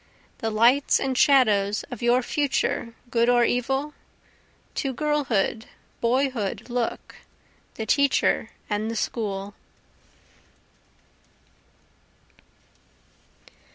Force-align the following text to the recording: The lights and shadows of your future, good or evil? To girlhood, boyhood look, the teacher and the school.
The 0.39 0.49
lights 0.49 0.99
and 0.99 1.15
shadows 1.15 1.83
of 1.91 2.01
your 2.01 2.23
future, 2.23 2.95
good 3.11 3.29
or 3.29 3.45
evil? 3.45 3.93
To 4.73 4.93
girlhood, 4.93 5.67
boyhood 5.99 6.71
look, 6.71 7.17
the 7.75 7.85
teacher 7.85 8.49
and 8.67 8.89
the 8.89 8.95
school. 8.95 9.53